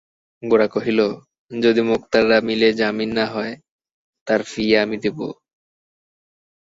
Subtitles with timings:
[0.43, 0.99] গোরা কহিল,
[1.51, 3.53] যদি মোক্তাররা মিলে জামিন হয়
[4.27, 5.19] তার ফী আমি দেব।